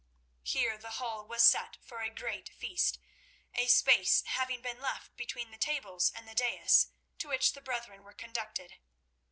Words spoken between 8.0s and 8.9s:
were conducted.